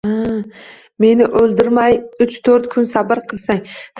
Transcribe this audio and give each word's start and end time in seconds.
Meni 1.05 1.27
óldirmay 1.41 1.99
uch-tórt 2.27 2.67
kun 2.75 2.91
sabr 2.97 3.25
qilsang 3.29 3.63